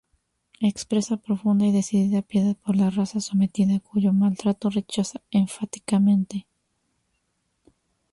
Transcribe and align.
Expresa 0.61 1.17
profunda 1.17 1.67
y 1.67 1.71
decidida 1.71 2.23
piedad 2.23 2.55
por 2.57 2.75
la 2.75 2.89
raza 2.89 3.21
sometida, 3.21 3.79
cuyo 3.81 4.11
maltrato 4.13 4.71
rechaza 4.71 5.21
enfáticamente. 5.29 6.47